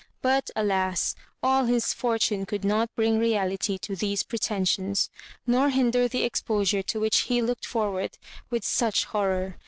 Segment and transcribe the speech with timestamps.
[0.23, 1.13] But, alas!
[1.43, 5.11] all his fortune could not bring reality to these pretensions,
[5.45, 8.17] nor hinder the exposure to which he looked forward
[8.49, 9.59] with such horror.